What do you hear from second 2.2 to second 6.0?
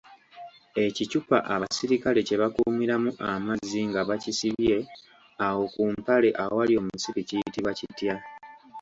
kye bakuumiramu amazzi nga bakisibye awo ku